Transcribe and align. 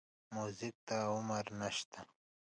موزیک 0.35 0.75
ته 0.87 0.95
عمر 1.13 1.45
نه 1.59 1.69
شته. 1.75 1.99